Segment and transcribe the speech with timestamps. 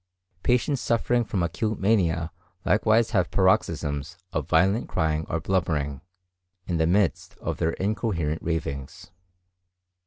[0.41, 2.31] Patients suffering from acute mania
[2.65, 6.01] likewise have paroxysms of violent crying or blubbering,
[6.65, 9.11] in the midst of their incoherent ravings.